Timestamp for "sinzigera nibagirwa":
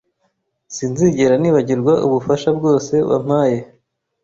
0.75-1.93